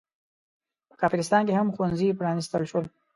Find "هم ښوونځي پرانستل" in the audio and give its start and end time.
1.59-2.61